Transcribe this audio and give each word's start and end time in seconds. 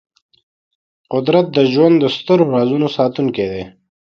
قدرت 1.13 1.45
د 1.51 1.57
ژوند 1.71 1.95
د 1.99 2.05
سترو 2.15 2.45
رازونو 2.55 2.87
ساتونکی 2.97 3.45
دی. 3.51 3.63